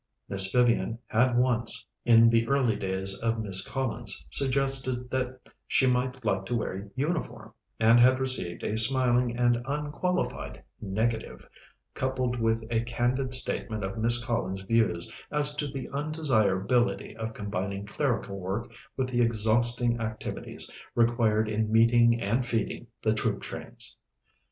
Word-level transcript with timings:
Miss 0.27 0.51
Vivian 0.51 0.97
had 1.05 1.37
once, 1.37 1.85
in 2.05 2.31
the 2.31 2.47
early 2.47 2.75
days 2.75 3.21
of 3.21 3.39
Miss 3.39 3.63
Collins, 3.63 4.25
suggested 4.31 5.11
that 5.11 5.39
she 5.67 5.85
might 5.85 6.25
like 6.25 6.43
to 6.47 6.55
wear 6.55 6.89
uniform, 6.95 7.53
and 7.79 7.99
had 7.99 8.19
received 8.19 8.63
a 8.63 8.75
smiling 8.79 9.37
and 9.37 9.61
unqualified 9.67 10.63
negative, 10.81 11.47
coupled 11.93 12.39
with 12.39 12.63
a 12.71 12.79
candid 12.81 13.35
statement 13.35 13.83
of 13.83 13.99
Miss 13.99 14.25
Collins's 14.25 14.65
views 14.65 15.07
as 15.29 15.53
to 15.53 15.67
the 15.67 15.87
undesirability 15.93 17.15
of 17.15 17.35
combining 17.35 17.85
clerical 17.85 18.39
work 18.39 18.71
with 18.97 19.07
the 19.07 19.21
exhausting 19.21 19.99
activities 20.01 20.73
required 20.95 21.47
in 21.47 21.71
meeting 21.71 22.19
and 22.19 22.43
feeding 22.43 22.87
the 23.03 23.13
troop 23.13 23.39
trains. 23.43 23.97